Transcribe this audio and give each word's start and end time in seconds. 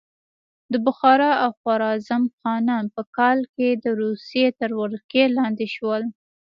د 0.71 0.73
بخارا 0.85 1.31
او 1.43 1.51
خوارزم 1.59 2.23
خانان 2.37 2.85
په 2.95 3.01
کال 3.17 3.39
کې 3.55 3.69
د 3.83 3.85
روسیې 4.01 4.47
تر 4.59 4.69
ولکې 4.79 5.23
لاندې 5.37 5.67
شول. 5.75 6.03